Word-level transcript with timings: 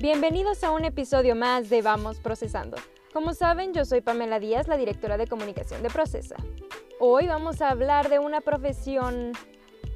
Bienvenidos 0.00 0.62
a 0.62 0.70
un 0.70 0.84
episodio 0.84 1.34
más 1.34 1.70
de 1.70 1.82
Vamos 1.82 2.20
Procesando. 2.20 2.76
Como 3.12 3.34
saben, 3.34 3.74
yo 3.74 3.84
soy 3.84 4.00
Pamela 4.00 4.38
Díaz, 4.38 4.68
la 4.68 4.76
directora 4.76 5.16
de 5.16 5.26
comunicación 5.26 5.82
de 5.82 5.90
Procesa. 5.90 6.36
Hoy 7.00 7.26
vamos 7.26 7.60
a 7.60 7.70
hablar 7.70 8.08
de 8.08 8.20
una 8.20 8.40
profesión 8.40 9.32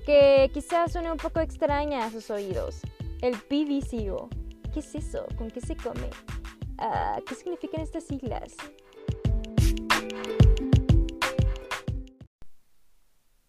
que 0.04 0.50
quizás 0.52 0.90
suene 0.90 1.12
un 1.12 1.18
poco 1.18 1.38
extraña 1.38 2.04
a 2.04 2.10
sus 2.10 2.30
oídos, 2.30 2.80
el 3.20 3.36
PVCO. 3.36 4.28
¿Qué 4.74 4.80
es 4.80 4.92
eso? 4.96 5.24
¿Con 5.38 5.52
qué 5.52 5.60
se 5.60 5.76
come? 5.76 6.10
Ah, 6.78 7.20
¿Qué 7.24 7.36
significan 7.36 7.80
estas 7.80 8.02
siglas? 8.02 8.56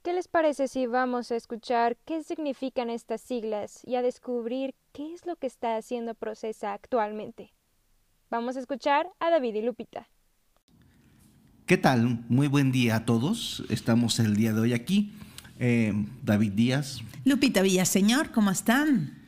¿Qué 0.03 0.11
les 0.11 0.27
parece 0.27 0.67
si 0.67 0.85
vamos 0.85 1.31
a 1.31 1.37
escuchar 1.37 1.95
qué 2.03 2.23
significan 2.23 2.89
estas 2.89 3.21
siglas 3.21 3.79
y 3.85 3.95
a 3.95 4.01
descubrir 4.01 4.75
qué 4.91 5.13
es 5.13 5.25
lo 5.25 5.37
que 5.37 5.47
está 5.47 5.77
haciendo 5.77 6.13
Procesa 6.13 6.73
actualmente? 6.73 7.53
Vamos 8.29 8.57
a 8.57 8.59
escuchar 8.59 9.07
a 9.21 9.29
David 9.29 9.55
y 9.55 9.61
Lupita. 9.61 10.09
¿Qué 11.65 11.77
tal? 11.77 12.25
Muy 12.27 12.47
buen 12.47 12.73
día 12.73 12.97
a 12.97 13.05
todos. 13.05 13.63
Estamos 13.69 14.19
el 14.19 14.35
día 14.35 14.51
de 14.51 14.59
hoy 14.59 14.73
aquí. 14.73 15.13
Eh, 15.57 15.93
David 16.21 16.51
Díaz. 16.51 16.99
Lupita 17.23 17.61
Villaseñor, 17.61 18.31
¿cómo 18.31 18.51
están? 18.51 19.23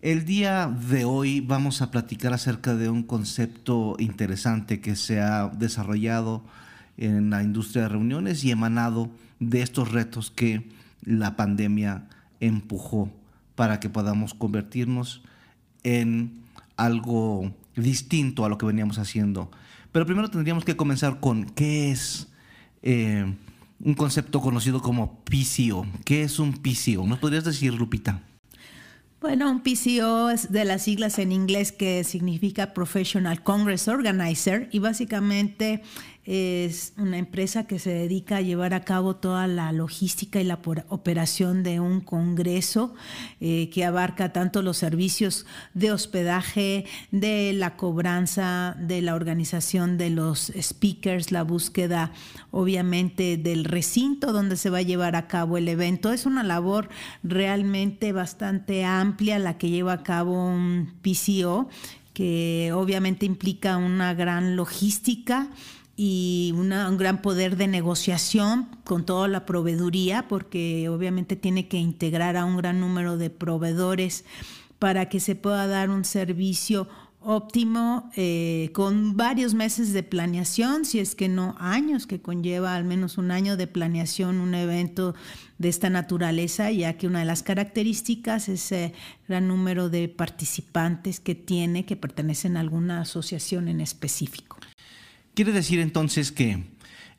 El 0.00 0.24
día 0.24 0.68
de 0.68 1.04
hoy 1.04 1.42
vamos 1.42 1.82
a 1.82 1.90
platicar 1.90 2.32
acerca 2.32 2.74
de 2.74 2.88
un 2.88 3.02
concepto 3.02 3.94
interesante 3.98 4.80
que 4.80 4.96
se 4.96 5.20
ha 5.20 5.48
desarrollado 5.48 6.44
en 6.98 7.30
la 7.30 7.42
industria 7.42 7.84
de 7.84 7.88
reuniones 7.90 8.44
y 8.44 8.50
emanado 8.50 9.10
de 9.40 9.62
estos 9.62 9.92
retos 9.92 10.30
que 10.30 10.68
la 11.04 11.36
pandemia 11.36 12.08
empujó 12.40 13.10
para 13.54 13.80
que 13.80 13.88
podamos 13.88 14.34
convertirnos 14.34 15.22
en 15.84 16.42
algo 16.76 17.52
distinto 17.76 18.44
a 18.44 18.48
lo 18.48 18.58
que 18.58 18.66
veníamos 18.66 18.98
haciendo. 18.98 19.50
Pero 19.92 20.06
primero 20.06 20.30
tendríamos 20.30 20.64
que 20.64 20.76
comenzar 20.76 21.20
con 21.20 21.44
qué 21.46 21.90
es 21.90 22.28
eh, 22.82 23.32
un 23.80 23.94
concepto 23.94 24.40
conocido 24.40 24.82
como 24.82 25.20
PCO. 25.24 25.86
¿Qué 26.04 26.22
es 26.22 26.38
un 26.38 26.52
PCO? 26.52 27.06
¿Nos 27.06 27.18
podrías 27.18 27.44
decir, 27.44 27.74
Lupita? 27.74 28.22
Bueno, 29.20 29.50
un 29.50 29.62
PCO 29.62 30.30
es 30.30 30.52
de 30.52 30.64
las 30.64 30.82
siglas 30.82 31.18
en 31.18 31.32
inglés 31.32 31.72
que 31.72 32.04
significa 32.04 32.72
Professional 32.72 33.42
Congress 33.42 33.88
Organizer 33.88 34.68
y 34.70 34.78
básicamente 34.78 35.82
es 36.30 36.92
una 36.98 37.16
empresa 37.16 37.66
que 37.66 37.78
se 37.78 37.88
dedica 37.88 38.36
a 38.36 38.40
llevar 38.42 38.74
a 38.74 38.84
cabo 38.84 39.16
toda 39.16 39.46
la 39.46 39.72
logística 39.72 40.38
y 40.38 40.44
la 40.44 40.60
operación 40.90 41.62
de 41.62 41.80
un 41.80 42.02
congreso 42.02 42.92
eh, 43.40 43.70
que 43.70 43.86
abarca 43.86 44.30
tanto 44.30 44.60
los 44.60 44.76
servicios 44.76 45.46
de 45.72 45.90
hospedaje, 45.90 46.84
de 47.12 47.54
la 47.54 47.76
cobranza, 47.76 48.76
de 48.78 49.00
la 49.00 49.14
organización 49.14 49.96
de 49.96 50.10
los 50.10 50.52
speakers, 50.60 51.32
la 51.32 51.44
búsqueda 51.44 52.12
obviamente 52.50 53.38
del 53.38 53.64
recinto 53.64 54.34
donde 54.34 54.58
se 54.58 54.68
va 54.68 54.78
a 54.78 54.82
llevar 54.82 55.16
a 55.16 55.28
cabo 55.28 55.56
el 55.56 55.66
evento. 55.66 56.12
Es 56.12 56.26
una 56.26 56.42
labor 56.42 56.90
realmente 57.22 58.12
bastante 58.12 58.84
amplia 58.84 59.38
la 59.38 59.56
que 59.56 59.70
lleva 59.70 59.94
a 59.94 60.02
cabo 60.02 60.46
un 60.46 60.92
PCO 61.00 61.70
que 62.12 62.70
obviamente 62.74 63.24
implica 63.24 63.78
una 63.78 64.12
gran 64.12 64.56
logística 64.56 65.48
y 66.00 66.54
un 66.54 66.96
gran 66.96 67.22
poder 67.22 67.56
de 67.56 67.66
negociación 67.66 68.68
con 68.84 69.04
toda 69.04 69.26
la 69.26 69.44
proveeduría, 69.44 70.28
porque 70.28 70.88
obviamente 70.88 71.34
tiene 71.34 71.66
que 71.66 71.78
integrar 71.78 72.36
a 72.36 72.44
un 72.44 72.56
gran 72.56 72.78
número 72.78 73.18
de 73.18 73.30
proveedores 73.30 74.24
para 74.78 75.08
que 75.08 75.18
se 75.18 75.34
pueda 75.34 75.66
dar 75.66 75.90
un 75.90 76.04
servicio 76.04 76.88
óptimo 77.20 78.12
eh, 78.14 78.70
con 78.74 79.16
varios 79.16 79.54
meses 79.54 79.92
de 79.92 80.04
planeación, 80.04 80.84
si 80.84 81.00
es 81.00 81.16
que 81.16 81.28
no 81.28 81.56
años, 81.58 82.06
que 82.06 82.22
conlleva 82.22 82.76
al 82.76 82.84
menos 82.84 83.18
un 83.18 83.32
año 83.32 83.56
de 83.56 83.66
planeación 83.66 84.40
un 84.40 84.54
evento 84.54 85.16
de 85.58 85.68
esta 85.68 85.90
naturaleza, 85.90 86.70
ya 86.70 86.92
que 86.92 87.08
una 87.08 87.18
de 87.18 87.24
las 87.24 87.42
características 87.42 88.48
es 88.48 88.70
el 88.70 88.92
gran 89.26 89.48
número 89.48 89.88
de 89.88 90.08
participantes 90.08 91.18
que 91.18 91.34
tiene 91.34 91.84
que 91.84 91.96
pertenecen 91.96 92.56
a 92.56 92.60
alguna 92.60 93.00
asociación 93.00 93.66
en 93.66 93.80
específico. 93.80 94.58
Quiere 95.38 95.52
decir 95.52 95.78
entonces 95.78 96.32
que 96.32 96.64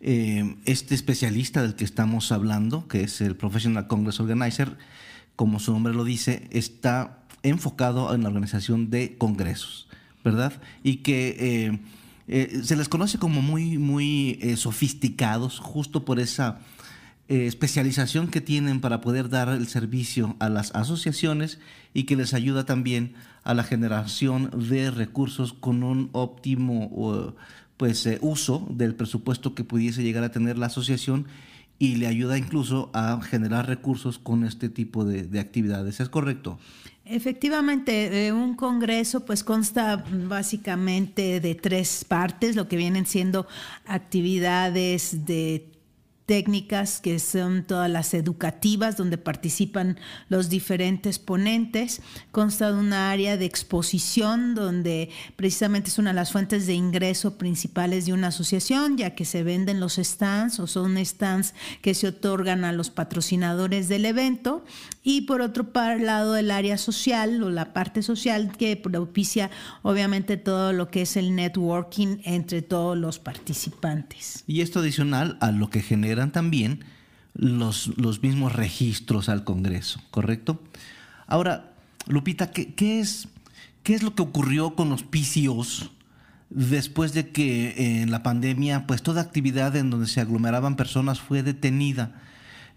eh, 0.01 0.57
este 0.65 0.93
especialista 0.93 1.61
del 1.61 1.75
que 1.75 1.85
estamos 1.85 2.33
hablando, 2.33 2.85
que 2.89 3.03
es 3.03 3.21
el 3.21 3.37
Professional 3.37 3.87
Congress 3.87 4.19
Organizer, 4.19 4.77
como 5.37 5.61
su 5.61 5.71
nombre 5.71 5.93
lo 5.93 6.03
dice, 6.03 6.45
está 6.51 7.23
enfocado 7.43 8.13
en 8.13 8.23
la 8.23 8.27
organización 8.27 8.89
de 8.89 9.17
congresos, 9.17 9.87
¿verdad? 10.21 10.51
Y 10.83 10.97
que 10.97 11.37
eh, 11.39 11.79
eh, 12.27 12.59
se 12.61 12.75
les 12.75 12.89
conoce 12.89 13.19
como 13.19 13.41
muy, 13.41 13.77
muy 13.77 14.37
sofisticados 14.57 15.59
justo 15.59 16.03
por 16.03 16.19
esa 16.19 16.59
especialización 17.29 18.27
que 18.27 18.41
tienen 18.41 18.81
para 18.81 18.99
poder 18.99 19.29
dar 19.29 19.47
el 19.47 19.67
servicio 19.67 20.35
a 20.39 20.49
las 20.49 20.75
asociaciones 20.75 21.59
y 21.93 22.03
que 22.03 22.17
les 22.17 22.33
ayuda 22.33 22.65
también 22.65 23.13
a 23.43 23.53
la 23.53 23.63
generación 23.63 24.49
de 24.67 24.91
recursos 24.91 25.53
con 25.53 25.83
un 25.83 26.09
óptimo 26.11 27.35
pues, 27.79 28.05
eh, 28.05 28.17
uso 28.19 28.67
del 28.69 28.93
presupuesto 28.93 29.55
que 29.55 29.63
pudiese 29.63 30.03
llegar 30.03 30.25
a 30.25 30.31
tener 30.31 30.57
la 30.57 30.65
asociación 30.65 31.27
y 31.79 31.95
le 31.95 32.07
ayuda 32.07 32.37
incluso 32.37 32.89
a 32.93 33.21
generar 33.21 33.67
recursos 33.67 34.19
con 34.19 34.43
este 34.43 34.67
tipo 34.67 35.05
de, 35.05 35.39
actividades. 35.39 36.01
¿Es 36.01 36.09
correcto? 36.09 36.59
Efectivamente, 37.05 38.27
eh, 38.27 38.33
un 38.33 38.57
congreso 38.57 39.23
pues 39.23 39.45
consta 39.45 40.03
básicamente 40.27 41.39
de 41.39 41.55
tres 41.55 42.03
partes, 42.05 42.57
lo 42.57 42.67
que 42.67 42.75
vienen 42.75 43.05
siendo 43.05 43.47
actividades 43.85 45.25
de 45.25 45.68
técnicas 46.29 47.01
que 47.01 47.17
son 47.17 47.63
todas 47.63 47.89
las 47.89 48.13
educativas 48.13 48.95
donde 48.95 49.17
participan 49.17 49.97
los 50.27 50.47
diferentes 50.47 51.17
ponentes. 51.17 52.03
Consta 52.31 52.71
de 52.71 52.77
una 52.77 53.09
área 53.09 53.35
de 53.35 53.45
exposición 53.45 54.53
donde 54.53 55.09
precisamente 55.35 55.89
es 55.89 55.97
una 55.97 56.11
de 56.11 56.17
las 56.17 56.31
fuentes 56.31 56.67
de 56.67 56.75
ingreso 56.75 57.39
principales 57.39 58.05
de 58.05 58.13
una 58.13 58.27
asociación, 58.27 58.95
ya 58.95 59.15
que 59.15 59.25
se 59.25 59.41
venden 59.41 59.79
los 59.79 59.95
stands 59.95 60.59
o 60.59 60.67
son 60.67 61.03
stands 61.03 61.55
que 61.81 61.95
se 61.95 62.09
otorgan 62.09 62.63
a 62.63 62.73
los 62.73 62.91
patrocinadores 62.91 63.89
del 63.89 64.05
evento. 64.05 64.63
Y 65.01 65.21
por 65.21 65.41
otro 65.41 65.71
lado, 65.99 66.37
el 66.37 66.51
área 66.51 66.77
social 66.77 67.41
o 67.41 67.49
la 67.49 67.73
parte 67.73 68.03
social 68.03 68.55
que 68.55 68.77
propicia 68.77 69.49
obviamente 69.81 70.37
todo 70.37 70.73
lo 70.73 70.91
que 70.91 71.01
es 71.01 71.17
el 71.17 71.33
networking 71.33 72.17
entre 72.23 72.61
todos 72.61 72.95
los 72.95 73.17
participantes. 73.17 74.43
Y 74.45 74.61
esto 74.61 74.77
adicional 74.77 75.39
a 75.41 75.51
lo 75.51 75.71
que 75.71 75.81
genera 75.81 76.18
también 76.27 76.83
los, 77.33 77.97
los 77.97 78.21
mismos 78.21 78.53
registros 78.53 79.29
al 79.29 79.43
Congreso, 79.43 80.01
¿correcto? 80.11 80.61
Ahora, 81.27 81.73
Lupita, 82.07 82.51
¿qué, 82.51 82.73
qué, 82.73 82.99
es, 82.99 83.27
¿qué 83.83 83.93
es 83.93 84.03
lo 84.03 84.15
que 84.15 84.21
ocurrió 84.21 84.75
con 84.75 84.89
los 84.89 85.03
PCOs 85.03 85.91
después 86.49 87.13
de 87.13 87.29
que 87.29 88.01
en 88.01 88.11
la 88.11 88.23
pandemia, 88.23 88.87
pues 88.87 89.01
toda 89.03 89.21
actividad 89.21 89.75
en 89.75 89.89
donde 89.89 90.07
se 90.07 90.21
aglomeraban 90.21 90.75
personas 90.75 91.19
fue 91.19 91.43
detenida? 91.43 92.21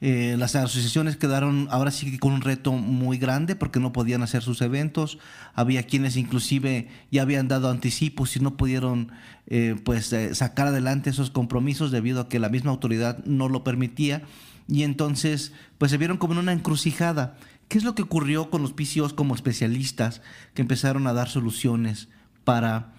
Eh, 0.04 0.34
las 0.36 0.56
asociaciones 0.56 1.16
quedaron 1.16 1.68
ahora 1.70 1.92
sí 1.92 2.10
que 2.10 2.18
con 2.18 2.32
un 2.32 2.40
reto 2.40 2.72
muy 2.72 3.18
grande 3.18 3.54
porque 3.54 3.78
no 3.78 3.92
podían 3.92 4.24
hacer 4.24 4.42
sus 4.42 4.60
eventos. 4.60 5.18
Había 5.54 5.84
quienes 5.84 6.16
inclusive 6.16 6.88
ya 7.12 7.22
habían 7.22 7.46
dado 7.46 7.70
anticipos 7.70 8.36
y 8.36 8.40
no 8.40 8.56
pudieron 8.56 9.12
eh, 9.46 9.76
pues 9.84 10.12
eh, 10.12 10.34
sacar 10.34 10.66
adelante 10.66 11.10
esos 11.10 11.30
compromisos 11.30 11.92
debido 11.92 12.20
a 12.20 12.28
que 12.28 12.40
la 12.40 12.48
misma 12.48 12.72
autoridad 12.72 13.24
no 13.26 13.48
lo 13.48 13.62
permitía. 13.62 14.22
Y 14.66 14.82
entonces 14.82 15.52
pues 15.78 15.92
se 15.92 15.98
vieron 15.98 16.16
como 16.16 16.32
en 16.32 16.40
una 16.40 16.52
encrucijada. 16.52 17.36
¿Qué 17.68 17.78
es 17.78 17.84
lo 17.84 17.94
que 17.94 18.02
ocurrió 18.02 18.50
con 18.50 18.60
los 18.60 18.72
PCOs 18.72 19.12
como 19.12 19.36
especialistas 19.36 20.20
que 20.52 20.62
empezaron 20.62 21.06
a 21.06 21.12
dar 21.12 21.28
soluciones 21.28 22.08
para 22.42 22.92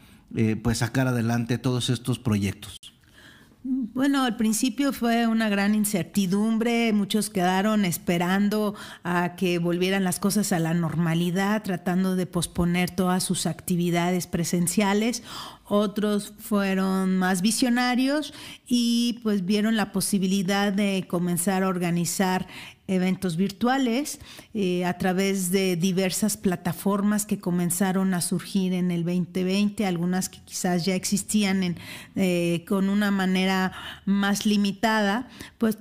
pues 0.63 0.79
sacar 0.79 1.07
adelante 1.07 1.59
todos 1.59 1.89
estos 1.91 2.17
proyectos? 2.17 2.77
Bueno, 3.65 4.25
al 4.25 4.35
principio 4.35 4.91
fue 4.91 5.25
una 5.25 5.47
gran 5.47 5.73
incertidumbre, 5.73 6.91
muchos 6.91 7.29
quedaron 7.29 7.85
esperando 7.85 8.75
a 9.05 9.37
que 9.37 9.57
volvieran 9.57 10.03
las 10.03 10.19
cosas 10.19 10.51
a 10.51 10.59
la 10.59 10.73
normalidad, 10.73 11.63
tratando 11.63 12.17
de 12.17 12.25
posponer 12.25 12.91
todas 12.91 13.23
sus 13.23 13.45
actividades 13.45 14.27
presenciales. 14.27 15.23
Otros 15.65 16.33
fueron 16.39 17.17
más 17.17 17.41
visionarios 17.41 18.33
y 18.67 19.19
pues 19.23 19.45
vieron 19.45 19.77
la 19.77 19.91
posibilidad 19.91 20.73
de 20.73 21.05
comenzar 21.07 21.63
a 21.63 21.69
organizar 21.69 22.47
eventos 22.87 23.37
virtuales 23.37 24.19
eh, 24.53 24.83
a 24.83 24.97
través 24.97 25.51
de 25.51 25.77
diversas 25.77 26.35
plataformas 26.35 27.25
que 27.25 27.39
comenzaron 27.39 28.13
a 28.13 28.19
surgir 28.19 28.73
en 28.73 28.91
el 28.91 29.05
2020, 29.05 29.85
algunas 29.85 30.27
que 30.27 30.39
quizás 30.43 30.83
ya 30.83 30.93
existían 30.93 31.77
eh, 32.15 32.65
con 32.67 32.89
una 32.89 33.09
manera 33.09 33.71
más 34.05 34.45
limitada, 34.45 35.29
pues 35.57 35.77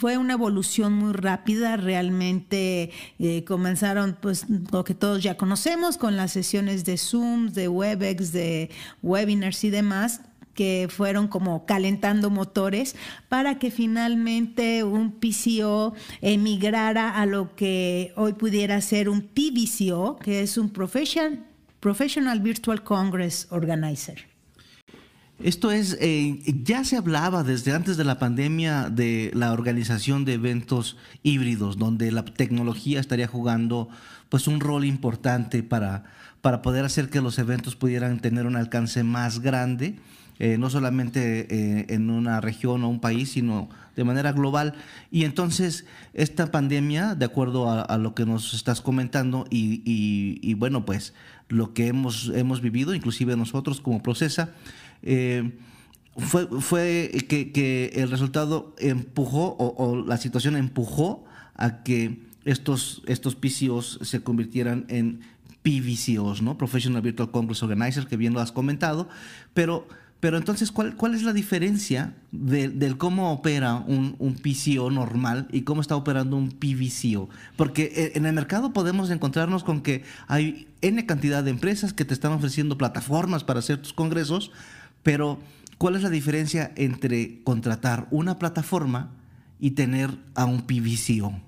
fue 0.00 0.16
una 0.16 0.34
evolución 0.34 0.94
muy 0.94 1.12
rápida, 1.12 1.76
realmente 1.76 2.92
eh, 3.18 3.44
comenzaron 3.44 4.16
pues 4.20 4.46
lo 4.72 4.84
que 4.84 4.94
todos 4.94 5.22
ya 5.22 5.36
conocemos 5.36 5.98
con 5.98 6.16
las 6.16 6.32
sesiones 6.32 6.86
de 6.86 6.96
Zoom, 6.96 7.50
de 7.50 7.68
Webex, 7.68 8.32
de 8.32 8.70
webinars 9.18 9.64
y 9.64 9.70
demás, 9.70 10.20
que 10.54 10.88
fueron 10.90 11.28
como 11.28 11.66
calentando 11.66 12.30
motores 12.30 12.96
para 13.28 13.58
que 13.58 13.70
finalmente 13.70 14.82
un 14.82 15.12
PCO 15.12 15.94
emigrara 16.20 17.10
a 17.10 17.26
lo 17.26 17.54
que 17.54 18.12
hoy 18.16 18.32
pudiera 18.32 18.80
ser 18.80 19.08
un 19.08 19.22
PVCO, 19.22 20.18
que 20.18 20.42
es 20.42 20.58
un 20.58 20.70
Professional, 20.70 21.44
Professional 21.80 22.40
Virtual 22.40 22.82
Congress 22.82 23.46
Organizer. 23.50 24.26
Esto 25.40 25.70
es, 25.70 25.96
eh, 26.00 26.40
ya 26.64 26.82
se 26.82 26.96
hablaba 26.96 27.44
desde 27.44 27.72
antes 27.72 27.96
de 27.96 28.02
la 28.02 28.18
pandemia 28.18 28.90
de 28.90 29.30
la 29.34 29.52
organización 29.52 30.24
de 30.24 30.32
eventos 30.32 30.96
híbridos, 31.22 31.78
donde 31.78 32.10
la 32.10 32.24
tecnología 32.24 32.98
estaría 32.98 33.28
jugando 33.28 33.88
pues 34.28 34.48
un 34.48 34.58
rol 34.58 34.84
importante 34.84 35.62
para, 35.62 36.04
para 36.40 36.62
poder 36.62 36.84
hacer 36.84 37.10
que 37.10 37.20
los 37.20 37.38
eventos 37.38 37.76
pudieran 37.76 38.20
tener 38.20 38.46
un 38.46 38.56
alcance 38.56 39.02
más 39.02 39.40
grande 39.40 39.96
eh, 40.40 40.56
no 40.56 40.70
solamente 40.70 41.48
eh, 41.50 41.86
en 41.88 42.10
una 42.10 42.40
región 42.40 42.84
o 42.84 42.88
un 42.88 43.00
país, 43.00 43.32
sino 43.32 43.68
de 43.96 44.04
manera 44.04 44.30
global. 44.30 44.74
Y 45.10 45.24
entonces 45.24 45.84
esta 46.14 46.52
pandemia, 46.52 47.16
de 47.16 47.24
acuerdo 47.24 47.68
a, 47.68 47.98
lo 47.98 48.14
que 48.14 48.24
nos 48.24 48.54
estás 48.54 48.80
comentando 48.80 49.46
y, 49.50 50.54
bueno, 50.54 50.84
pues 50.84 51.12
lo 51.48 51.74
que 51.74 51.88
hemos, 51.88 52.30
hemos 52.32 52.60
vivido, 52.60 52.94
inclusive 52.94 53.36
nosotros 53.36 53.80
como 53.80 54.00
Procesa, 54.00 54.50
eh, 55.02 55.58
fue, 56.16 57.10
que, 57.28 57.92
el 57.96 58.08
resultado 58.08 58.76
empujó 58.78 59.56
o, 59.58 60.04
la 60.06 60.18
situación 60.18 60.56
empujó 60.56 61.24
a 61.56 61.82
que 61.82 62.28
estos, 62.44 63.02
estos 63.06 63.34
PCOs 63.34 63.98
se 64.02 64.22
convirtieran 64.22 64.84
en 64.88 65.20
PVCOs, 65.68 66.40
¿no? 66.40 66.56
Professional 66.56 67.02
Virtual 67.02 67.30
Congress 67.30 67.62
Organizer, 67.62 68.06
que 68.06 68.16
bien 68.16 68.32
lo 68.32 68.40
has 68.40 68.52
comentado, 68.52 69.08
pero 69.52 69.86
pero 70.20 70.36
entonces, 70.36 70.72
¿cuál, 70.72 71.14
es 71.14 71.22
la 71.22 71.32
diferencia 71.32 72.12
del 72.32 72.98
cómo 72.98 73.32
opera 73.32 73.76
un, 73.76 74.16
un, 74.18 74.34
PCO 74.34 74.90
normal 74.90 75.46
y 75.52 75.60
cómo 75.60 75.80
está 75.80 75.94
operando 75.94 76.36
un 76.36 76.50
PVCO? 76.50 77.28
Porque 77.54 77.92
eh, 77.94 78.12
en 78.16 78.26
el 78.26 78.32
mercado 78.32 78.72
podemos 78.72 79.10
encontrarnos 79.10 79.62
con 79.62 79.80
que 79.80 80.02
hay 80.26 80.66
N 80.80 81.06
cantidad 81.06 81.44
de 81.44 81.50
empresas 81.50 81.92
que 81.92 82.04
te 82.04 82.14
están 82.14 82.32
ofreciendo 82.32 82.76
plataformas 82.76 83.44
para 83.44 83.60
hacer 83.60 83.78
tus 83.78 83.92
congresos, 83.92 84.50
pero 85.04 85.38
¿cuál 85.78 85.94
es 85.94 86.02
la 86.02 86.10
diferencia 86.10 86.72
entre 86.74 87.40
contratar 87.44 88.08
una 88.10 88.40
plataforma 88.40 89.12
y 89.60 89.72
tener 89.72 90.10
a 90.34 90.46
un 90.46 90.62
PVCO? 90.62 91.47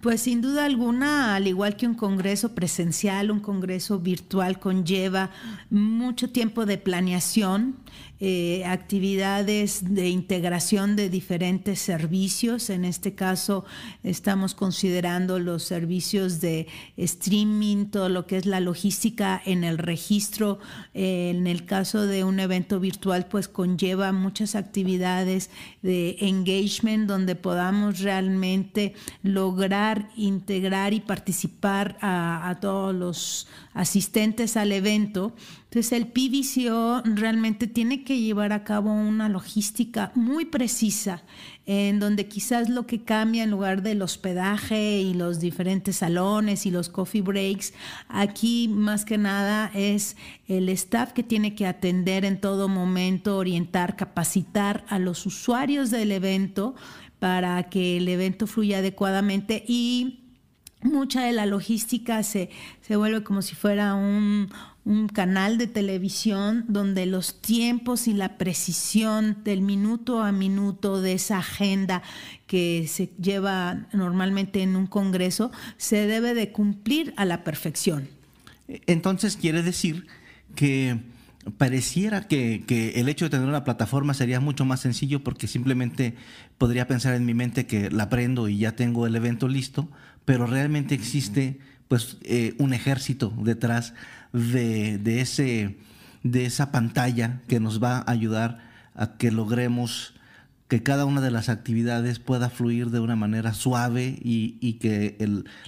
Pues 0.00 0.20
sin 0.22 0.40
duda 0.40 0.64
alguna, 0.64 1.34
al 1.34 1.48
igual 1.48 1.74
que 1.74 1.84
un 1.86 1.94
congreso 1.94 2.54
presencial, 2.54 3.32
un 3.32 3.40
congreso 3.40 3.98
virtual 3.98 4.60
conlleva 4.60 5.30
mucho 5.70 6.30
tiempo 6.30 6.66
de 6.66 6.78
planeación, 6.78 7.74
eh, 8.20 8.64
actividades 8.64 9.94
de 9.94 10.08
integración 10.08 10.96
de 10.96 11.08
diferentes 11.08 11.78
servicios. 11.78 12.68
En 12.68 12.84
este 12.84 13.14
caso 13.14 13.64
estamos 14.02 14.54
considerando 14.54 15.38
los 15.38 15.62
servicios 15.62 16.40
de 16.40 16.66
streaming, 16.96 17.86
todo 17.86 18.08
lo 18.08 18.26
que 18.26 18.36
es 18.36 18.46
la 18.46 18.58
logística 18.58 19.40
en 19.44 19.62
el 19.62 19.78
registro. 19.78 20.58
Eh, 20.94 21.30
en 21.30 21.46
el 21.46 21.64
caso 21.64 22.06
de 22.06 22.24
un 22.24 22.40
evento 22.40 22.80
virtual, 22.80 23.26
pues 23.26 23.46
conlleva 23.46 24.10
muchas 24.10 24.56
actividades 24.56 25.50
de 25.82 26.16
engagement 26.20 27.08
donde 27.08 27.36
podamos 27.36 28.00
realmente 28.00 28.94
lograr 29.22 29.87
integrar 30.16 30.92
y 30.92 31.00
participar 31.00 31.96
a, 32.00 32.58
todos 32.60 32.94
los 32.94 33.48
asistentes 33.74 34.56
al 34.56 34.72
evento. 34.72 35.34
Entonces 35.64 35.92
el 35.92 36.06
PVCO 36.06 37.02
realmente 37.04 37.66
tiene 37.66 38.02
que 38.04 38.18
llevar 38.18 38.52
a 38.52 38.64
cabo 38.64 38.92
una 38.92 39.28
logística 39.28 40.12
muy 40.14 40.44
precisa 40.46 41.22
en 41.66 42.00
donde 42.00 42.28
quizás 42.28 42.70
lo 42.70 42.86
que 42.86 43.04
cambia 43.04 43.42
en 43.42 43.50
lugar 43.50 43.82
del 43.82 44.00
hospedaje 44.00 45.00
y 45.02 45.12
los 45.12 45.38
diferentes 45.38 45.96
salones 45.96 46.64
y 46.64 46.70
los 46.70 46.88
coffee 46.88 47.20
breaks, 47.20 47.74
aquí 48.08 48.68
más 48.68 49.04
que 49.04 49.18
nada 49.18 49.70
es 49.74 50.16
el 50.46 50.70
staff 50.70 51.12
que 51.12 51.22
tiene 51.22 51.54
que 51.54 51.66
atender 51.66 52.24
en 52.24 52.40
todo 52.40 52.68
momento, 52.68 53.36
orientar, 53.36 53.96
capacitar 53.96 54.86
a 54.88 54.98
los 54.98 55.26
usuarios 55.26 55.90
del 55.90 56.12
evento 56.12 56.74
para 57.18 57.64
que 57.64 57.96
el 57.96 58.08
evento 58.08 58.46
fluya 58.46 58.78
adecuadamente 58.78 59.64
y 59.66 60.20
mucha 60.82 61.22
de 61.22 61.32
la 61.32 61.46
logística 61.46 62.22
se, 62.22 62.50
se 62.80 62.96
vuelve 62.96 63.24
como 63.24 63.42
si 63.42 63.54
fuera 63.54 63.94
un, 63.94 64.50
canal 65.12 65.58
de 65.58 65.66
televisión 65.66 66.64
donde 66.66 67.04
los 67.04 67.42
tiempos 67.42 68.08
y 68.08 68.14
la 68.14 68.38
precisión 68.38 69.36
del 69.44 69.60
minuto 69.60 70.22
a 70.22 70.32
minuto 70.32 71.02
de 71.02 71.12
esa 71.12 71.40
agenda 71.40 72.02
que 72.46 72.86
se 72.88 73.10
lleva 73.20 73.86
normalmente 73.92 74.62
en 74.62 74.76
un 74.76 74.86
congreso 74.86 75.52
se 75.76 76.06
debe 76.06 76.32
de 76.32 76.52
cumplir 76.52 77.12
a 77.18 77.26
la 77.26 77.44
perfección. 77.44 78.08
Entonces 78.86 79.36
quiere 79.36 79.62
decir 79.62 80.06
que 80.54 80.98
pareciera 81.56 82.26
que, 82.26 82.64
que, 82.66 83.00
el 83.00 83.08
hecho 83.08 83.26
de 83.26 83.30
tener 83.30 83.48
una 83.48 83.64
plataforma 83.64 84.14
sería 84.14 84.40
mucho 84.40 84.64
más 84.64 84.80
sencillo 84.80 85.22
porque 85.22 85.46
simplemente 85.46 86.14
podría 86.58 86.86
pensar 86.86 87.14
en 87.14 87.24
mi 87.24 87.34
mente 87.34 87.66
que 87.66 87.90
la 87.90 88.08
prendo 88.08 88.48
y 88.48 88.58
ya 88.58 88.76
tengo 88.76 89.06
el 89.06 89.16
evento 89.16 89.48
listo, 89.48 89.88
pero 90.24 90.46
realmente 90.46 90.94
existe 90.94 91.58
pues 91.88 92.18
eh, 92.22 92.54
un 92.58 92.74
ejército 92.74 93.32
detrás 93.42 93.94
de, 94.32 95.20
ese, 95.20 95.78
de 96.22 96.44
esa 96.44 96.70
pantalla 96.70 97.40
que 97.48 97.60
nos 97.60 97.82
va 97.82 97.98
a 97.98 98.10
ayudar 98.10 98.58
a 98.94 99.16
que 99.16 99.30
logremos 99.30 100.14
que 100.68 100.82
cada 100.82 101.06
una 101.06 101.22
de 101.22 101.30
las 101.30 101.48
actividades 101.48 102.18
pueda 102.18 102.50
fluir 102.50 102.90
de 102.90 103.00
una 103.00 103.16
manera 103.16 103.54
suave 103.54 104.18
y, 104.22 104.74
que 104.74 105.16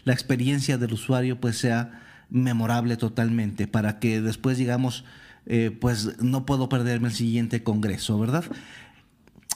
la 0.05 0.13
experiencia 0.13 0.77
del 0.77 0.93
usuario 0.93 1.41
pues 1.41 1.57
sea 1.57 2.03
memorable 2.29 2.99
totalmente 2.99 3.67
para 3.67 3.99
que 3.99 4.21
después 4.21 4.59
digamos 4.59 5.05
eh, 5.47 5.77
pues 5.79 6.21
no 6.23 6.47
puedo 6.47 6.69
perderme 6.69 7.09
el 7.09 7.15
siguiente 7.15 7.63
congreso, 7.63 8.19
¿verdad? 8.19 8.45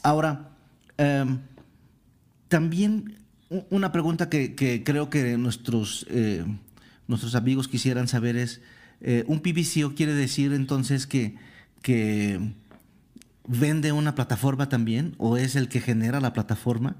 Ahora, 0.03 0.51
em, 0.99 1.41
también 2.49 3.17
una 3.71 3.93
pregunta 3.93 4.29
que, 4.29 4.55
creo 4.85 5.11
que 5.11 5.37
nuestros, 5.37 6.07
eh, 6.11 6.45
nuestros 7.07 7.35
amigos 7.35 7.69
quisieran 7.69 8.09
saber 8.09 8.37
es, 8.37 8.61
eh, 9.01 9.25
¿un 9.27 9.41
PVCO 9.41 9.95
quiere 9.95 10.15
decir 10.15 10.53
entonces 10.53 11.07
que, 11.07 11.37
que 11.83 12.41
vende 13.47 13.93
una 13.93 14.15
plataforma 14.15 14.69
también 14.69 15.15
o 15.19 15.37
es 15.37 15.57
el 15.57 15.69
que 15.69 15.81
genera 15.81 16.21
la 16.21 16.33
plataforma? 16.33 16.97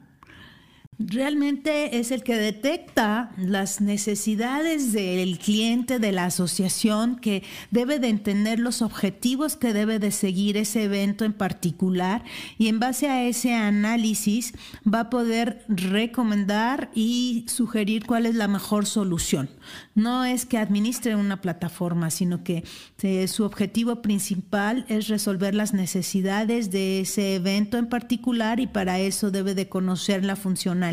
Realmente 0.99 1.99
es 1.99 2.13
el 2.13 2.23
que 2.23 2.37
detecta 2.37 3.33
las 3.37 3.81
necesidades 3.81 4.93
del 4.93 5.39
cliente, 5.39 5.99
de 5.99 6.13
la 6.13 6.27
asociación, 6.27 7.17
que 7.17 7.43
debe 7.73 7.99
de 7.99 8.09
entender 8.09 8.61
los 8.61 8.81
objetivos 8.81 9.57
que 9.57 9.73
debe 9.73 9.99
de 9.99 10.13
seguir 10.13 10.57
ese 10.57 10.85
evento 10.85 11.25
en 11.25 11.33
particular 11.33 12.23
y 12.59 12.69
en 12.69 12.79
base 12.79 13.09
a 13.09 13.25
ese 13.25 13.55
análisis 13.55 14.53
va 14.87 15.01
a 15.01 15.11
poder 15.11 15.65
recomendar 15.67 16.91
y 16.95 17.45
sugerir 17.49 18.07
cuál 18.07 18.27
es 18.27 18.37
la 18.37 18.47
mejor 18.47 18.87
solución. 18.87 19.51
No 19.97 20.25
es 20.25 20.47
que 20.47 20.59
administre 20.59 21.17
una 21.17 21.41
plataforma, 21.41 22.11
sino 22.11 22.45
que 22.45 22.63
eh, 23.03 23.27
su 23.27 23.45
objetivo 23.45 24.01
principal 24.01 24.85
es 24.89 25.09
resolver 25.09 25.55
las 25.55 25.75
necesidades 25.75 26.71
de 26.71 27.01
ese 27.01 27.35
evento 27.35 27.79
en 27.79 27.89
particular 27.89 28.61
y 28.61 28.69
para 28.69 29.01
eso 29.01 29.33
debe 29.33 29.55
de 29.55 29.69
conocer 29.69 30.25
la 30.25 30.37
funcionalidad 30.37 30.84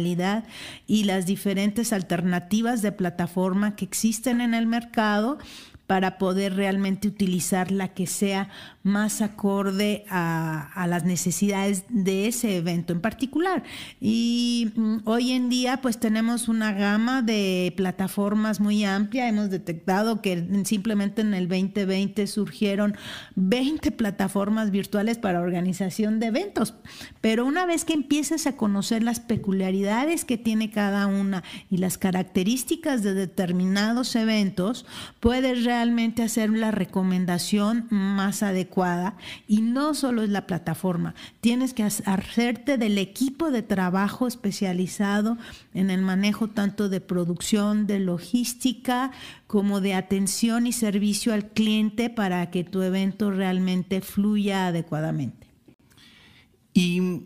y 0.87 1.03
las 1.03 1.25
diferentes 1.25 1.93
alternativas 1.93 2.81
de 2.81 2.91
plataforma 2.91 3.75
que 3.75 3.85
existen 3.85 4.41
en 4.41 4.53
el 4.53 4.67
mercado 4.67 5.37
para 5.87 6.17
poder 6.17 6.55
realmente 6.55 7.09
utilizar 7.09 7.69
la 7.69 7.89
que 7.89 8.07
sea 8.07 8.49
más 8.83 9.21
acorde 9.21 10.05
a, 10.09 10.87
las 10.87 11.05
necesidades 11.05 11.85
de 11.89 12.27
ese 12.27 12.57
evento 12.57 12.93
en 12.93 13.01
particular. 13.01 13.63
Y 13.99 14.71
mm, 14.75 14.97
hoy 15.05 15.31
en 15.31 15.49
día 15.49 15.81
pues 15.81 15.99
tenemos 15.99 16.47
una 16.47 16.73
gama 16.73 17.21
de 17.21 17.73
plataformas 17.77 18.59
muy 18.59 18.83
amplia. 18.83 19.29
Hemos 19.29 19.49
detectado 19.49 20.21
que 20.21 20.63
simplemente 20.65 21.21
en 21.21 21.33
el 21.33 21.47
2020 21.47 22.25
surgieron 22.27 22.95
20 23.35 23.91
plataformas 23.91 24.71
virtuales 24.71 25.17
para 25.17 25.41
organización 25.41 26.19
de 26.19 26.27
eventos. 26.27 26.73
Pero 27.21 27.45
una 27.45 27.65
vez 27.65 27.85
que 27.85 27.93
empieces 27.93 28.47
a 28.47 28.57
conocer 28.57 29.03
las 29.03 29.19
peculiaridades 29.19 30.25
que 30.25 30.37
tiene 30.37 30.71
cada 30.71 31.05
una 31.05 31.43
y 31.69 31.77
las 31.77 31.97
características 31.97 33.03
de 33.03 33.13
determinados 33.13 34.15
eventos, 34.15 34.85
puedes 35.19 35.63
realmente 35.63 36.23
hacer 36.23 36.49
la 36.49 36.71
recomendación 36.71 37.87
más 37.91 38.41
adecuada 38.41 38.70
y 39.47 39.61
no 39.61 39.93
solo 39.93 40.23
es 40.23 40.29
la 40.29 40.47
plataforma, 40.47 41.15
tienes 41.41 41.73
que 41.73 41.83
hacerte 41.83 42.77
del 42.77 42.97
equipo 42.97 43.51
de 43.51 43.61
trabajo 43.61 44.27
especializado 44.27 45.37
en 45.73 45.89
el 45.89 46.01
manejo 46.01 46.47
tanto 46.49 46.89
de 46.89 47.01
producción, 47.01 47.87
de 47.87 47.99
logística, 47.99 49.11
como 49.47 49.81
de 49.81 49.93
atención 49.93 50.67
y 50.67 50.71
servicio 50.71 51.33
al 51.33 51.49
cliente 51.49 52.09
para 52.09 52.49
que 52.49 52.63
tu 52.63 52.81
evento 52.81 53.31
realmente 53.31 54.01
fluya 54.01 54.67
adecuadamente. 54.67 55.47
Y 56.73 57.23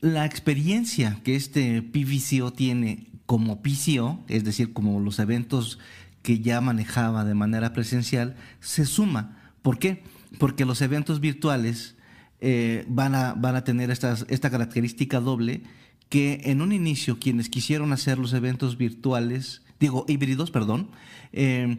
la 0.00 0.24
experiencia 0.24 1.20
que 1.22 1.36
este 1.36 1.82
PVCO 1.82 2.52
tiene 2.52 3.06
como 3.26 3.62
PCO, 3.62 4.20
es 4.28 4.44
decir, 4.44 4.72
como 4.72 5.00
los 5.00 5.18
eventos 5.18 5.78
que 6.22 6.40
ya 6.40 6.60
manejaba 6.60 7.24
de 7.24 7.34
manera 7.34 7.72
presencial, 7.72 8.34
se 8.60 8.86
suma. 8.86 9.52
¿Por 9.62 9.78
qué? 9.78 10.02
Porque 10.38 10.64
los 10.64 10.80
eventos 10.82 11.20
virtuales 11.20 11.96
eh, 12.40 12.84
van, 12.88 13.14
a, 13.14 13.34
van, 13.34 13.56
a, 13.56 13.64
tener 13.64 13.90
esta 13.90 14.50
característica 14.50 15.20
doble 15.20 15.62
que 16.08 16.42
en 16.44 16.60
un 16.60 16.72
inicio 16.72 17.18
quienes 17.18 17.48
quisieron 17.48 17.92
hacer 17.92 18.18
los 18.18 18.32
eventos 18.32 18.76
virtuales, 18.76 19.62
digo 19.80 20.04
híbridos, 20.08 20.50
perdón, 20.50 20.90
eh, 21.32 21.78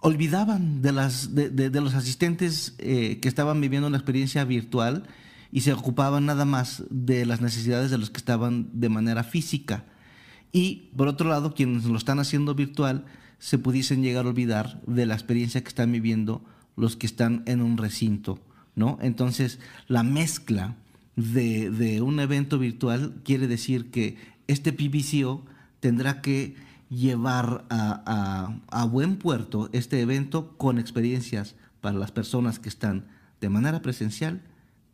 olvidaban 0.00 0.82
de, 0.82 0.92
las, 0.92 1.34
de, 1.34 1.70
los 1.80 1.94
asistentes 1.94 2.74
eh, 2.78 3.18
que 3.20 3.28
estaban 3.28 3.60
viviendo 3.60 3.88
una 3.88 3.96
experiencia 3.96 4.44
virtual 4.44 5.04
y 5.50 5.62
se 5.62 5.72
ocupaban 5.72 6.26
nada 6.26 6.44
más 6.44 6.84
de 6.90 7.26
las 7.26 7.40
necesidades 7.40 7.90
de 7.90 7.98
los 7.98 8.10
que 8.10 8.18
estaban 8.18 8.68
de 8.72 8.88
manera 8.88 9.24
física. 9.24 9.84
Y 10.52 10.90
por 10.96 11.08
otro 11.08 11.28
lado, 11.28 11.54
quienes 11.54 11.84
lo 11.84 11.98
están 11.98 12.18
haciendo 12.18 12.54
virtual 12.54 13.04
se 13.38 13.58
pudiesen 13.58 14.02
llegar 14.02 14.26
a 14.26 14.28
olvidar 14.28 14.80
de 14.86 15.06
la 15.06 15.14
experiencia 15.14 15.62
que 15.62 15.68
están 15.68 15.92
viviendo 15.92 16.44
los 16.76 16.96
que 16.96 17.06
están 17.06 17.42
en 17.46 17.62
un 17.62 17.78
recinto, 17.78 18.38
¿no? 18.74 18.98
Entonces, 19.00 19.58
la 19.88 20.02
mezcla 20.02 20.76
de, 21.16 22.02
un 22.02 22.20
evento 22.20 22.58
virtual 22.58 23.14
quiere 23.24 23.46
decir 23.48 23.90
que 23.90 24.16
este 24.46 24.72
PBCO 24.72 25.44
tendrá 25.80 26.20
que 26.20 26.54
llevar 26.88 27.64
a, 27.70 28.84
buen 28.90 29.16
puerto 29.16 29.68
este 29.72 30.00
evento 30.00 30.56
con 30.56 30.78
experiencias 30.78 31.56
para 31.80 31.98
las 31.98 32.12
personas 32.12 32.58
que 32.58 32.68
están 32.68 33.06
de 33.40 33.48
manera 33.48 33.82
presencial, 33.82 34.42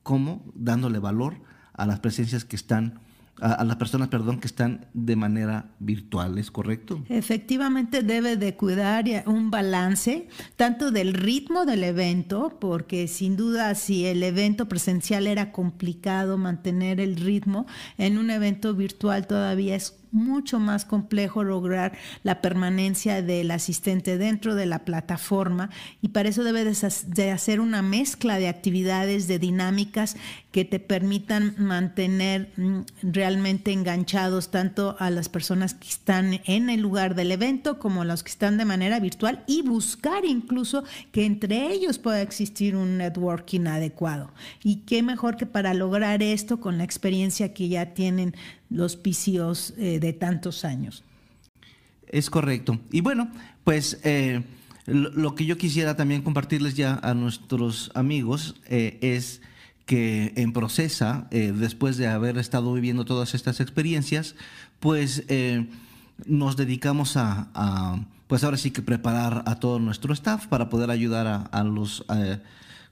como 0.03 0.43
dándole 0.55 0.99
valor 0.99 1.37
a 1.75 1.87
las 1.87 2.01
presencias 2.01 2.45
que 2.45 2.57
están 2.57 3.01
a, 3.43 3.65
las 3.65 3.77
personas, 3.77 4.09
perdón, 4.09 4.39
que 4.39 4.47
están 4.47 4.87
de 4.95 5.17
manera 5.17 5.73
virtual, 5.81 6.39
¿es 6.39 6.51
correcto? 6.51 7.03
Efectivamente 7.09 8.03
debe 8.03 8.37
de 8.37 8.57
cuidar 8.57 9.05
un 9.27 9.51
balance 9.51 10.29
tanto 10.57 10.93
del 10.93 11.15
ritmo 11.15 11.65
del 11.65 11.83
evento, 11.83 12.57
porque 12.61 13.09
sin 13.09 13.37
duda 13.37 13.75
si 13.75 14.07
el 14.07 14.23
evento 14.23 14.69
presencial 14.69 15.27
era 15.27 15.51
complicado 15.51 16.39
mantener 16.39 17.01
el 17.01 17.17
ritmo, 17.17 17.67
en 17.99 18.19
un 18.19 18.31
evento 18.31 18.75
virtual 18.75 19.27
todavía 19.27 19.75
es 19.75 20.02
mucho 20.13 20.61
más 20.61 20.85
complejo 20.85 21.43
lograr 21.43 21.93
la 22.23 22.41
permanencia 22.41 23.23
del 23.23 23.51
asistente 23.51 24.19
dentro 24.19 24.55
de 24.55 24.67
la 24.67 24.85
plataforma 24.85 25.71
y 26.01 26.09
para 26.09 26.29
eso 26.29 26.45
debe 26.45 26.65
de 26.65 27.31
hacer 27.31 27.61
una 27.61 27.83
mezcla 27.83 28.39
de 28.39 28.49
actividades, 28.49 29.27
de 29.27 29.39
dinámicas 29.39 30.17
que 30.53 30.65
te 30.67 30.79
permitan 30.79 31.55
mantener 31.57 32.53
mm, 32.57 32.81
realmente 33.03 33.73
enganchados 33.73 34.51
tanto 34.51 34.97
a 34.99 35.11
las 35.11 35.31
personas 35.31 35.73
que 35.75 35.89
están 35.89 36.41
en 36.45 36.69
el 36.69 36.81
lugar 36.81 37.15
del 37.15 37.33
evento 37.33 37.79
como 37.79 38.03
a 38.03 38.05
los 38.05 38.23
que 38.23 38.31
están 38.31 38.59
de 38.59 38.67
manera 38.67 39.01
virtual 39.01 39.43
y 39.47 39.63
buscar 39.63 40.25
incluso 40.25 40.85
que 41.11 41.25
entre 41.25 41.73
ellos 41.73 41.99
pueda 41.99 42.21
existir 42.21 42.77
un 42.77 42.99
networking 42.99 43.67
adecuado. 43.67 44.31
Y 44.63 44.77
qué 44.87 45.03
mejor 45.03 45.37
que 45.37 45.47
para 45.47 45.73
lograr 45.73 46.23
esto 46.23 46.61
con 46.61 46.77
la 46.77 46.85
experiencia 46.85 47.55
que 47.55 47.69
ya 47.69 47.95
tienen 47.95 48.35
los 48.73 48.97
PCOs 48.97 49.75
eh, 49.77 50.01
de 50.01 50.13
tantos 50.13 50.65
años. 50.65 51.05
Es 52.07 52.31
correcto. 52.31 52.79
Y 52.91 53.01
bueno, 53.01 53.31
pues 53.65 54.01
eh, 54.05 54.43
lo, 54.87 55.35
que 55.35 55.47
yo 55.47 55.57
quisiera 55.57 55.97
también 55.97 56.23
compartirles 56.23 56.75
ya 56.75 56.99
a 57.03 57.15
nuestros 57.15 57.91
amigos 57.95 58.57
eh, 58.69 58.99
es 59.01 59.41
que 59.87 60.33
en 60.37 60.53
Procesa, 60.53 61.29
después 61.31 61.97
de 61.97 62.07
haber 62.07 62.39
estado 62.39 62.73
viviendo 62.73 63.05
todas 63.05 63.35
estas 63.35 63.61
experiencias, 63.61 64.37
pues 64.79 65.25
nos 66.25 66.57
dedicamos 66.57 67.17
a, 67.17 68.07
pues 68.29 68.45
ahora 68.45 68.57
sí 68.57 68.71
que 68.71 68.81
preparar 68.81 69.43
a 69.45 69.57
todo 69.57 69.81
nuestro 69.81 70.15
staff 70.15 70.47
para 70.47 70.71
poder 70.71 70.91
ayudar 70.91 71.27
a, 71.27 71.43
a 71.43 71.65
los 71.65 72.07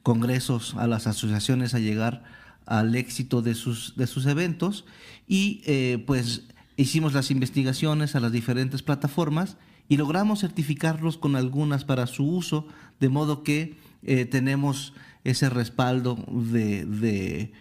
congresos, 0.03 0.75
a 0.75 0.89
las 0.89 1.07
asociaciones 1.07 1.75
a 1.75 1.79
llegar 1.79 2.25
al 2.67 2.95
éxito 2.95 3.43
de 3.43 3.55
sus, 3.55 3.95
de 3.97 4.07
sus 4.07 4.27
eventos. 4.27 4.85
Y 5.27 5.63
eh, 5.67 6.03
pues 6.07 6.45
hicimos 6.77 7.13
las 7.13 7.31
investigaciones 7.31 8.15
a 8.15 8.21
las 8.21 8.33
diferentes 8.33 8.83
plataformas 8.83 9.57
y 9.89 9.97
logramos 9.97 10.41
certificarlos 10.41 11.19
con 11.19 11.37
algunas 11.37 11.85
para 11.85 12.07
su 12.07 12.25
uso, 12.25 12.67
de 13.01 13.09
modo 13.09 13.43
que 13.43 13.75
eh, 14.03 14.25
tenemos 14.25 14.95
ese 15.25 15.51
respaldo 15.51 16.17
de, 16.31 16.87
de, 16.87 17.53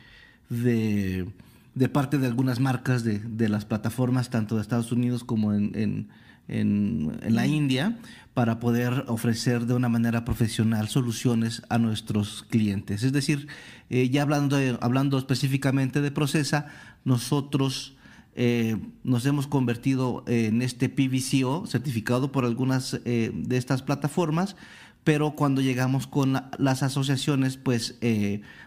de, 0.49 1.27
parte 1.87 2.17
de 2.17 2.27
algunas 2.27 2.59
marcas 2.59 3.03
de, 3.03 3.19
de, 3.19 3.47
las 3.47 3.63
plataformas, 3.63 4.29
tanto 4.29 4.55
de 4.55 4.61
Estados 4.61 4.91
Unidos 4.91 5.23
como 5.23 5.53
en, 5.53 5.71
en, 5.75 6.09
en 6.47 7.35
la 7.35 7.47
India, 7.47 7.97
para 8.39 8.61
poder 8.61 9.03
ofrecer 9.07 9.65
de 9.65 9.73
una 9.73 9.89
manera 9.89 10.23
profesional 10.23 10.87
soluciones 10.87 11.61
a 11.67 11.77
nuestros 11.77 12.45
clientes. 12.49 13.03
Es 13.03 13.11
decir, 13.11 13.47
eh, 13.89 14.09
ya 14.09 14.21
hablando, 14.21 14.57
hablando 14.79 15.17
específicamente 15.17 15.99
de 15.99 16.09
Procesa, 16.09 16.67
nosotros 17.03 17.97
eh, 18.35 18.77
nos 19.03 19.25
hemos 19.25 19.47
convertido 19.47 20.23
en 20.27 20.61
este 20.61 20.87
PVCO, 20.87 21.67
certificado 21.67 22.31
por 22.31 22.45
algunas 22.45 23.01
eh, 23.03 23.31
de 23.33 23.57
estas 23.57 23.81
plataformas, 23.81 24.55
pero 25.03 25.31
cuando 25.31 25.59
llegamos 25.59 26.07
con 26.07 26.41
las 26.57 26.81
asociaciones, 26.81 27.57
pues 27.57 27.99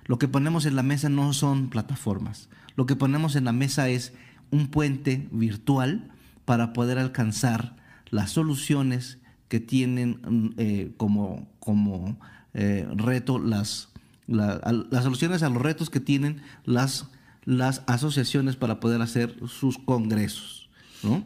lo 0.04 0.18
que 0.18 0.28
ponemos 0.28 0.66
en 0.66 0.76
la 0.76 0.82
mesa 0.82 1.08
no 1.08 1.32
son 1.32 1.70
plataformas. 1.70 2.50
Lo 2.76 2.86
que 2.86 2.96
ponemos 2.96 3.36
en 3.36 3.44
la 3.44 3.52
mesa 3.52 3.88
es 3.88 4.12
un 4.50 4.68
puente 4.68 5.28
virtual 5.30 6.10
para 6.44 6.72
poder 6.72 6.98
alcanzar 6.98 7.76
las 8.10 8.30
soluciones 8.30 9.18
que 9.48 9.60
tienen 9.60 10.20
mm, 10.26 10.50
eh, 10.56 10.92
como, 10.96 11.48
como 11.58 12.18
eh, 12.54 12.86
reto 12.94 13.38
las, 13.38 13.88
las 14.26 15.04
soluciones 15.04 15.42
a 15.42 15.48
los 15.48 15.62
retos 15.62 15.90
que 15.90 16.00
tienen 16.00 16.42
las, 16.64 17.08
las 17.44 17.82
asociaciones 17.86 18.56
para 18.56 18.80
poder 18.80 19.02
hacer 19.02 19.36
sus 19.48 19.78
congresos. 19.78 20.70
¿no? 21.02 21.24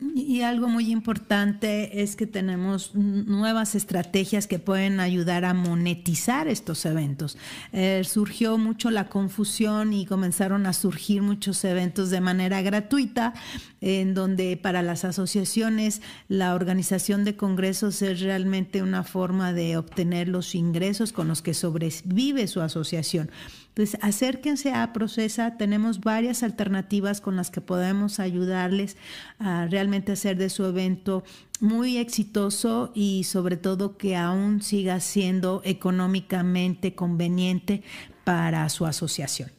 Y 0.00 0.42
algo 0.42 0.68
muy 0.68 0.92
importante 0.92 2.02
es 2.02 2.14
que 2.14 2.28
tenemos 2.28 2.94
nuevas 2.94 3.74
estrategias 3.74 4.46
que 4.46 4.60
pueden 4.60 5.00
ayudar 5.00 5.44
a 5.44 5.54
monetizar 5.54 6.46
estos 6.46 6.86
eventos. 6.86 7.36
Eh, 7.72 8.02
surgió 8.04 8.58
mucho 8.58 8.90
la 8.90 9.08
confusión 9.08 9.92
y 9.92 10.06
comenzaron 10.06 10.66
a 10.66 10.72
surgir 10.72 11.22
muchos 11.22 11.64
eventos 11.64 12.10
de 12.10 12.20
manera 12.20 12.62
gratuita, 12.62 13.34
en 13.80 14.14
donde 14.14 14.56
para 14.56 14.82
las 14.82 15.04
asociaciones 15.04 16.00
la 16.28 16.54
organización 16.54 17.24
de 17.24 17.36
congresos 17.36 18.00
es 18.02 18.20
realmente 18.20 18.82
una 18.82 19.02
forma 19.02 19.52
de 19.52 19.76
obtener 19.76 20.28
los 20.28 20.54
ingresos 20.54 21.12
con 21.12 21.26
los 21.26 21.42
que 21.42 21.54
sobrevive 21.54 22.46
su 22.46 22.60
asociación. 22.60 23.30
Entonces, 23.68 23.98
acérquense 24.02 24.72
a 24.72 24.92
Procesa, 24.92 25.56
tenemos 25.56 26.00
varias 26.00 26.42
alternativas 26.42 27.20
con 27.20 27.36
las 27.36 27.50
que 27.50 27.60
podemos 27.60 28.18
ayudarles 28.18 28.96
a 29.38 29.66
realmente 29.66 30.12
hacer 30.12 30.36
de 30.36 30.50
su 30.50 30.64
evento 30.64 31.22
muy 31.60 31.96
exitoso 31.96 32.90
y 32.94 33.24
sobre 33.24 33.56
todo 33.56 33.96
que 33.96 34.16
aún 34.16 34.62
siga 34.62 34.98
siendo 35.00 35.62
económicamente 35.64 36.94
conveniente 36.94 37.82
para 38.24 38.68
su 38.68 38.84
asociación. 38.84 39.50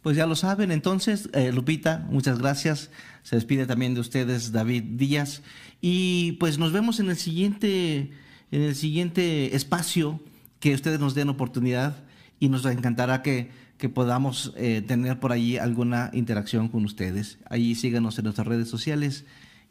Pues 0.00 0.16
ya 0.16 0.26
lo 0.26 0.34
saben, 0.34 0.72
entonces, 0.72 1.28
eh, 1.32 1.52
Lupita, 1.52 2.06
muchas 2.10 2.38
gracias. 2.38 2.90
Se 3.22 3.36
despide 3.36 3.66
también 3.66 3.94
de 3.94 4.00
ustedes 4.00 4.50
David 4.50 4.82
Díaz. 4.96 5.42
Y 5.80 6.32
pues 6.40 6.58
nos 6.58 6.72
vemos 6.72 6.98
en 7.00 7.10
el 7.10 7.16
siguiente 7.16 8.10
en 8.52 8.62
el 8.62 8.76
siguiente 8.76 9.56
espacio 9.56 10.20
que 10.60 10.74
ustedes 10.74 11.00
nos 11.00 11.14
den 11.14 11.30
oportunidad 11.30 12.04
y 12.42 12.48
nos 12.48 12.66
encantará 12.66 13.22
que, 13.22 13.50
que 13.78 13.88
podamos 13.88 14.52
eh, 14.56 14.82
tener 14.84 15.20
por 15.20 15.30
allí 15.30 15.58
alguna 15.58 16.10
interacción 16.12 16.66
con 16.66 16.84
ustedes. 16.84 17.38
Allí 17.48 17.76
síganos 17.76 18.18
en 18.18 18.24
nuestras 18.24 18.48
redes 18.48 18.68
sociales 18.68 19.24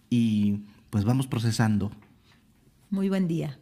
y 0.09 0.61
pues 0.89 1.03
vamos 1.03 1.27
procesando. 1.27 1.91
Muy 2.89 3.09
buen 3.09 3.27
día. 3.27 3.59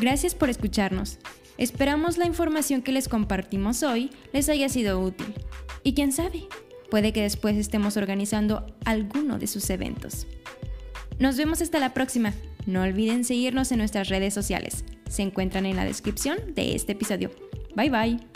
Gracias 0.00 0.36
por 0.36 0.50
escucharnos. 0.50 1.18
Esperamos 1.58 2.16
la 2.16 2.26
información 2.26 2.80
que 2.80 2.92
les 2.92 3.08
compartimos 3.08 3.82
hoy 3.82 4.12
les 4.32 4.48
haya 4.48 4.68
sido 4.68 5.00
útil. 5.00 5.34
Y 5.82 5.94
quién 5.94 6.12
sabe, 6.12 6.44
puede 6.92 7.12
que 7.12 7.22
después 7.22 7.56
estemos 7.56 7.96
organizando 7.96 8.64
alguno 8.84 9.40
de 9.40 9.48
sus 9.48 9.68
eventos. 9.68 10.28
Nos 11.22 11.36
vemos 11.36 11.62
hasta 11.62 11.78
la 11.78 11.94
próxima. 11.94 12.34
No 12.66 12.82
olviden 12.82 13.22
seguirnos 13.24 13.70
en 13.70 13.78
nuestras 13.78 14.08
redes 14.08 14.34
sociales. 14.34 14.84
Se 15.08 15.22
encuentran 15.22 15.66
en 15.66 15.76
la 15.76 15.84
descripción 15.84 16.36
de 16.56 16.74
este 16.74 16.92
episodio. 16.94 17.30
Bye 17.76 17.90
bye. 17.90 18.31